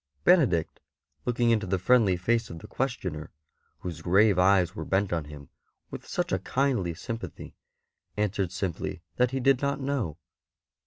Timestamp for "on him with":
5.13-6.07